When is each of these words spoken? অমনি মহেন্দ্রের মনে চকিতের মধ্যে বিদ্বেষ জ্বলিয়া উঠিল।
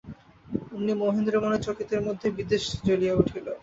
অমনি 0.71 0.93
মহেন্দ্রের 1.01 1.43
মনে 1.43 1.57
চকিতের 1.65 2.01
মধ্যে 2.07 2.27
বিদ্বেষ 2.37 2.63
জ্বলিয়া 2.85 3.13
উঠিল। 3.15 3.45